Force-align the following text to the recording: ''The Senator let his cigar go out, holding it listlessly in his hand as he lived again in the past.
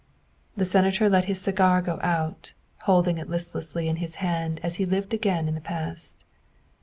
''The 0.57 0.65
Senator 0.65 1.09
let 1.11 1.25
his 1.25 1.39
cigar 1.39 1.79
go 1.79 1.99
out, 2.01 2.53
holding 2.89 3.19
it 3.19 3.29
listlessly 3.29 3.87
in 3.87 3.97
his 3.97 4.15
hand 4.15 4.59
as 4.63 4.77
he 4.77 4.85
lived 4.87 5.13
again 5.13 5.47
in 5.47 5.53
the 5.53 5.61
past. 5.61 6.25